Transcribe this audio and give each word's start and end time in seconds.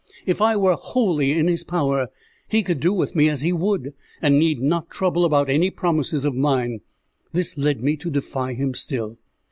If 0.25 0.41
I 0.41 0.55
were 0.57 0.73
wholly 0.73 1.33
in 1.33 1.47
his 1.47 1.63
power, 1.63 2.09
he 2.47 2.63
could 2.63 2.79
do 2.79 2.91
with 2.91 3.15
me 3.15 3.29
as 3.29 3.41
he 3.41 3.53
would, 3.53 3.93
and 4.19 4.39
need 4.39 4.59
not 4.59 4.89
trouble 4.89 5.23
about 5.25 5.47
any 5.47 5.69
promises 5.69 6.25
of 6.25 6.33
mine. 6.33 6.79
This 7.33 7.55
led 7.55 7.83
me 7.83 7.95
to 7.97 8.09
defy 8.09 8.55
him 8.55 8.73
still. 8.73 9.19